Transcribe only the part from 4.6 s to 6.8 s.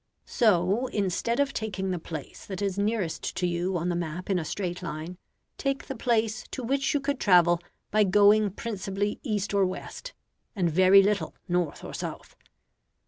line, take the place to